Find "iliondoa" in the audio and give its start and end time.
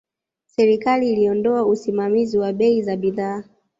1.13-1.65